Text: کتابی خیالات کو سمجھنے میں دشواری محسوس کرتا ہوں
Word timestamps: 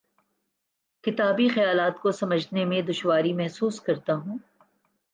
کتابی 1.03 1.47
خیالات 1.49 1.99
کو 1.99 2.11
سمجھنے 2.11 2.65
میں 2.65 2.81
دشواری 2.81 3.33
محسوس 3.33 3.81
کرتا 3.81 4.15
ہوں 4.15 4.37